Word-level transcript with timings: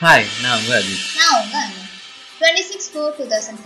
Hi 0.00 0.26
நான் 0.42 0.58
உங்க 0.58 0.72
அஜித் 0.78 1.04
நான் 1.18 1.36
உங்க 1.38 1.56
அண்ணன் 1.58 1.86
twenty 2.40 2.64
six 2.68 2.88
four 2.92 3.12
two 3.18 3.24
thousand 3.32 3.60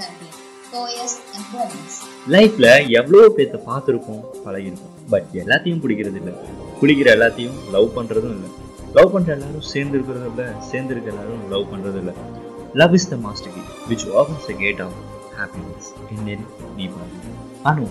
four 0.67 0.91
years 0.93 1.17
and 1.35 2.31
லைஃப்ல 2.35 2.67
எவ்வளோ 3.01 3.21
பேர்த்த 3.37 3.59
பார்த்துருக்கோம்? 3.67 4.23
பழகிருக்கோம் 4.45 4.95
பட் 5.11 5.29
எல்லாத்தையும் 5.43 5.83
பிடிக்கிறது 5.83 6.19
இல்லை. 6.23 6.35
பிடிக்கிற 6.81 7.09
எல்லாத்தையும் 7.17 7.57
லவ் 7.75 7.89
பண்றதும் 7.97 8.35
இல்லை. 8.37 8.51
லவ் 8.95 9.13
பண்ற 9.13 9.29
எல்லாரும் 9.37 9.67
சேர்ந்து 9.73 9.97
இருக்கிறதும் 9.99 10.31
இல்லை. 10.33 10.47
சேர்ந்து 10.71 10.95
இருக்க 10.95 11.11
எல்லாரும் 11.15 11.45
லவ் 11.51 11.67
பண்றதும் 11.73 12.03
இல்லை. 12.03 12.15
Love 12.75 12.95
is 12.95 13.09
the 13.09 13.19
master 13.27 13.55
key 13.57 13.63
which 13.91 14.07
opens 14.21 14.47
the 14.47 14.55
gate 14.59 14.81
of 14.81 14.97
happiness 15.39 15.91
இன்னில் 16.17 16.47
நீ 16.77 16.87
பாரு 16.89 17.35
அனு 17.65 17.87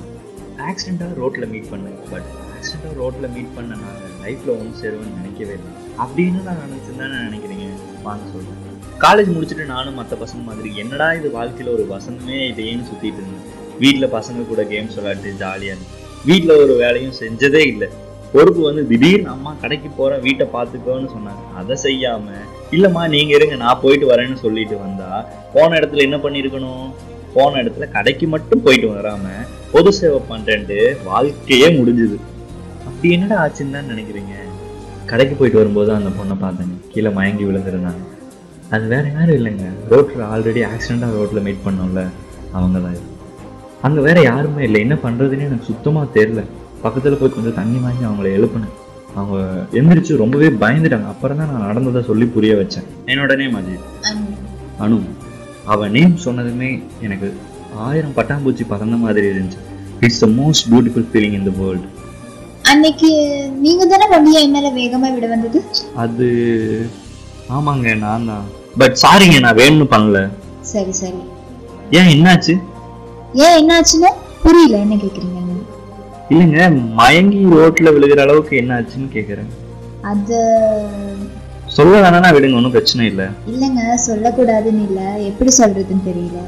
ஆக்சிடெண்ட்டாக 0.70 1.14
ரோட்டில் 1.22 1.50
மீட் 1.54 1.70
பண்ணேன். 1.74 1.98
பட் 2.12 2.28
ஆக்சிடெண்ட்டாக 2.56 2.94
ரோட்டில் 3.02 3.32
மீட் 3.36 3.54
பண்ண 3.58 3.78
நான் 3.84 4.02
லைஃப்பில் 4.26 4.54
ஒன்று 4.58 4.80
சேருவேன்னு 4.82 5.18
நினைக்கவே 5.20 5.54
இல்லை. 5.58 5.72
அப்படின்னு 6.04 6.42
நான் 6.50 6.62
நினச்சிருந்தேன் 6.66 7.16
நினைக்கிறீங்க. 7.28 7.66
வாங்க 8.08 8.24
சொல்கிறேன் 8.34 8.68
காலேஜ் 9.06 9.30
முடிச்சுட்டு 9.36 9.66
நானும் 9.74 9.98
மற்ற 10.00 10.16
பசங்க 10.24 10.42
மாதிரி 10.50 10.70
என்னடா 10.82 11.08
இது 11.20 11.28
வாழ்க்கையில் 11.38 11.74
ஒரு 11.76 11.86
வசந்தமே 11.94 12.38
இதேன்னு 12.52 12.88
சுற்றிட்டு 12.90 13.22
இருந்தேன். 13.22 13.48
வீட்டில் 13.84 14.14
பசங்க 14.18 14.46
கூட 14.52 14.64
கேம்ஸ் 14.72 14.98
விளையாட்டு 15.00 15.30
ஜாலியாக 15.44 15.76
இருந்தேன் 15.76 16.00
வீட்டில் 16.30 16.60
ஒரு 16.64 16.74
வேலையும் 16.82 17.16
செஞ்சதே 17.22 17.62
இல்லை. 17.74 17.88
பொறுப்பு 18.34 18.62
வந்து 18.68 18.82
திடீர்னு 18.90 19.32
அம்மா 19.36 19.52
கடைக்கு 19.62 19.90
போகிறேன் 19.96 20.22
வீட்டை 20.26 20.46
பார்த்துக்கோன்னு 20.54 21.10
சொன்னாங்க. 21.16 21.42
அதை 21.62 21.76
செய்யாமல் 21.86 22.46
இல்லைம்மா 22.76 23.04
நீங்கள் 23.16 23.38
இருங்க 23.38 23.56
நான் 23.64 23.82
போயிட்டு 23.86 24.06
வரேன்னு 24.12 24.38
சொல்லிட்டு 24.44 24.76
வந்தா 24.84 25.10
போன 25.56 25.70
இடத்துல 25.80 26.06
என்ன 26.08 26.20
பண்ணியிருக்கணும்? 26.26 26.86
போன 27.36 27.60
இடத்துல 27.64 27.88
கடைக்கு 27.98 28.26
மட்டும் 28.36 28.64
போயிட்டு 28.68 28.88
வராமல் 28.94 29.44
பொது 29.72 29.92
சேவை 29.94 30.20
பண்றேன்ட்டு 30.30 30.98
வாழ்க்கையே 31.04 31.68
முடிஞ்சுது. 31.68 32.18
அப்படி 32.86 33.14
என்னடா 33.14 33.36
ஆச்சுன்னு 33.46 33.72
தான் 33.72 33.90
நினைக்கிறீங்க? 33.92 34.34
கடைக்கு 35.06 35.36
போயிட்டு 35.36 35.60
வரும்போது 35.60 35.94
அந்த 35.94 36.10
பொண்ணை 36.10 36.36
பார்த்தேங்க. 36.46 36.76
கீழே 36.94 37.10
மயங்கி 37.10 37.44
விழுந்துருந்தாங்க. 37.44 38.04
அது 38.70 38.88
வேற 38.88 39.12
யாரும் 39.16 39.38
இல்லைங்க. 39.40 39.66
ரோட்டில் 39.90 40.22
ஆல்ரெடி 40.22 40.62
ஆக்சிடெண்ட்டாக 40.72 41.18
ரோட்டில் 41.20 41.42
மீட் 41.42 41.66
பண்ணோம்ல 41.66 42.04
அவங்க 42.52 42.80
தான் 42.80 43.10
அங்கே 43.82 44.02
வேற 44.02 44.22
யாருமே 44.22 44.64
இல்லை. 44.64 44.82
என்ன 44.82 44.96
பண்ணுறதுன்னு 45.04 45.48
எனக்கு 45.48 45.66
சுத்தமாக 45.66 46.20
தெரில 46.20 46.44
பக்கத்தில் 46.82 47.18
போய் 47.18 47.34
கொஞ்சம் 47.34 47.54
தண்ணி 47.54 47.78
வாங்கி 47.78 48.04
அவங்கள 48.06 48.30
எழுப்புனேன். 48.38 48.76
அவங்க 49.16 49.66
எந்திரிச்சு 49.72 50.16
ரொம்பவே 50.16 50.50
பயந்துட்டாங்க. 50.50 51.08
அப்புறம் 51.08 51.38
தான் 51.38 51.52
நான் 51.52 51.66
நடந்ததை 51.66 52.04
சொல்லி 52.04 52.26
புரிய 52.26 52.56
வச்சேன். 52.56 52.88
என்னோட 53.06 53.36
நேம் 53.36 53.56
அஜித். 53.56 53.88
அனு. 54.80 55.00
அவ 55.66 55.88
நேம் 55.88 56.16
சொன்னதுமே 56.26 56.84
எனக்கு 57.02 57.34
ஆயிரம் 57.78 58.16
பட்டாம்பூச்சி 58.18 58.64
பறந்த 58.68 58.96
மாதிரி 58.96 59.28
இருந்துச்சு. 59.28 59.60
It's 60.02 60.20
the 60.20 60.28
most 60.28 60.66
beautiful 60.72 61.08
feeling 61.12 61.34
in 61.34 61.48
the 61.50 61.54
world 61.62 61.88
அன்னைக்கு 62.72 63.10
நீங்க 63.66 63.86
தானே 63.86 64.08
வண்டியை 64.08 64.44
என்னால 64.44 64.72
வேகமா 64.72 65.14
விட 65.14 65.28
வந்தது? 65.28 65.60
அது 65.96 66.28
ஆமாங்க 67.50 67.96
நான் 67.96 68.26
தான். 68.26 68.46
பட் 68.78 68.96
சாரிங்க 69.04 69.40
நான் 69.40 69.60
வேணும்னு 69.62 69.88
பண்ணல. 69.94 70.30
சரி 70.62 70.92
சரி. 70.92 71.22
ஏன் 71.92 72.12
என்னாச்சு? 72.16 72.54
ஏன் 73.34 73.58
என்னாச்சுன்னு 73.62 74.10
புரியல. 74.44 74.78
என்ன 74.78 74.96
கேக்குறீங்க? 74.96 75.38
இல்லைங்க 76.30 76.70
மயங்கி 77.00 77.40
ரோட்ல 77.46 77.94
விழுகிற 77.96 78.22
அளவுக்கு 78.22 78.56
என்னாச்சுன்னு 78.62 79.10
கேக்குறேன். 79.16 79.50
அது 80.02 80.38
சொல்ல 81.68 82.02
வேணாம்னா 82.02 82.34
விடுங்க 82.34 82.56
ஒன்றும் 82.56 82.72
பிரச்சனை 82.72 83.06
இல்லை. 83.06 83.26
இல்லைங்க 83.48 83.82
சொல்லக்கூடாதுன்னு 84.08 84.86
இல்லை. 84.90 85.26
எப்படி 85.26 85.52
சொல்றதுன்னு 85.58 86.08
தெரியல. 86.10 86.40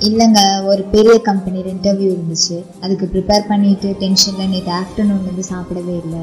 இல்லைங்க 0.00 0.64
ஒரு 0.64 0.82
பெரிய 0.82 1.18
கம்பெனியில் 1.18 1.68
இன்டர்வியூ 1.74 2.08
இருந்துச்சு. 2.14 2.56
அதுக்கு 2.80 3.06
ப்ரிப்பேர் 3.12 3.44
பண்ணிட்டு 3.48 3.96
டென்ஷனில் 4.00 4.48
நேற்று 4.48 4.72
ஆஃப்டர்நூன் 4.72 5.26
வந்து 5.28 5.44
சாப்பிடவே 5.50 5.94
இல்லை. 6.04 6.22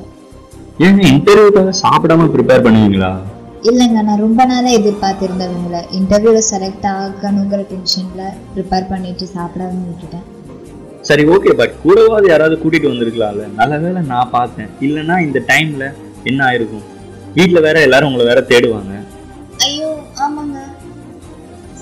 ஏங்க 0.86 1.02
இன்டர்வியூக்காக 1.16 1.74
சாப்பிடாம 1.84 2.28
ப்ரிப்பேர் 2.36 2.66
பண்ணுவீங்களா? 2.66 3.12
இல்லைங்க 3.70 4.02
நான் 4.02 4.22
ரொம்ப 4.26 4.46
நாளாக 4.46 4.78
எதிர்பார்த்துருந்தவங்கள. 4.78 5.80
இன்டர்வியூவில் 6.00 6.50
செலக்ட் 6.52 6.88
ஆகணுங்கிற 6.92 7.66
டென்ஷனில் 7.74 8.38
ப்ரிப்பேர் 8.56 8.88
பண்ணிட்டு 8.88 9.28
சாப்பிடாம 9.36 9.82
விட்டுட்டேன். 9.88 10.28
சரி 11.02 11.24
ஓகே 11.26 11.54
பட் 11.60 11.74
கூடவாது 11.84 12.28
யாராவது 12.28 12.56
கூட்டிட்டு 12.64 12.92
வந்திருக்கலாம்ல 12.92 13.54
நல்ல 13.56 13.78
வேளை 13.78 14.02
நான் 14.02 14.30
பார்த்தேன். 14.32 14.68
இல்லைன்னா 14.82 15.20
இந்த 15.20 15.42
டைம்ல 15.48 15.94
என்ன 16.24 16.46
ஆயிருக்கும்? 16.50 16.84
வீட்டில் 17.34 17.62
வேற 17.62 17.82
எல்லாரும் 17.82 18.08
உங்களை 18.08 18.26
வேற 18.26 18.42
தேடுவாங்க. 18.42 18.94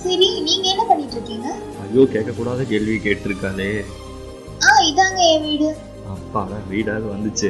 சரி 0.09 0.27
நீங்கள் 0.45 0.69
என்ன 0.73 0.83
பண்ணிட்டு 0.89 1.15
இருக்கீங்க 1.17 1.47
ஐயோ 1.81 2.03
கேட்கக்கூடாத 2.13 2.61
கேள்வி 2.71 2.93
கேட்டிருக்காளே. 3.03 3.67
ஆ 4.67 4.71
இதாங்க 4.89 5.19
என் 5.33 5.43
வீடு. 5.47 5.67
அப்பாடா 6.13 6.57
வீடாவது 6.71 7.07
வந்துச்சு. 7.13 7.49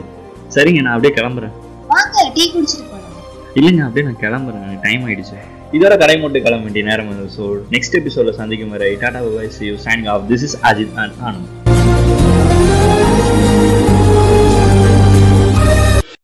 சரிங்க 0.55 0.81
நான் 0.85 0.95
அப்படியே 0.95 1.13
கிளம்புறேன். 1.17 1.53
வாங்க 1.91 2.25
டீ 2.35 2.43
குடிச்சிட்டு 2.55 2.85
போகலாம் 2.91 3.15
இல்லைங்க 3.59 3.85
அப்படியே 3.87 4.05
நான் 4.09 4.21
கிளம்புறேன். 4.25 4.67
டைம் 4.85 5.05
ஆயிடுச்சு. 5.07 5.37
இதோட 5.77 5.95
கடை 6.03 6.17
மட்டும் 6.23 6.45
கிளம்ப 6.47 6.67
வேண்டிய 6.67 6.85
நேரம் 6.89 7.13
ஸோ 7.37 7.45
நெக்ஸ்ட் 7.75 7.97
எபிசோட 8.01 8.33
சந்திக்கும் 8.41 8.75
வரை 8.75 8.91
tata 9.03 9.21
bye 9.37 9.53
see 9.57 9.65
you 9.71 9.77
signing 9.87 10.09
off 10.15 10.27
this 10.31 10.45
is 10.49 10.57
Ajith 10.71 10.95
and 11.03 11.17
Anand 11.27 11.49